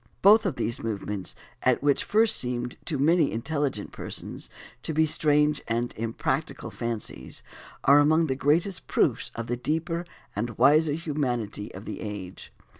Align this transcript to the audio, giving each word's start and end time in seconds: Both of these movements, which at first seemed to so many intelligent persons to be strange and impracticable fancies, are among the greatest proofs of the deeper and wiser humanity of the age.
Both 0.23 0.47
of 0.47 0.55
these 0.55 0.81
movements, 0.81 1.35
which 1.79 2.01
at 2.03 2.07
first 2.09 2.35
seemed 2.37 2.75
to 2.85 2.97
so 2.97 3.03
many 3.03 3.31
intelligent 3.31 3.91
persons 3.91 4.49
to 4.81 4.93
be 4.95 5.05
strange 5.05 5.61
and 5.67 5.93
impracticable 5.95 6.71
fancies, 6.71 7.43
are 7.83 7.99
among 7.99 8.25
the 8.25 8.33
greatest 8.33 8.87
proofs 8.87 9.29
of 9.35 9.45
the 9.45 9.57
deeper 9.57 10.05
and 10.35 10.57
wiser 10.57 10.93
humanity 10.93 11.71
of 11.75 11.85
the 11.85 11.99
age. 12.01 12.51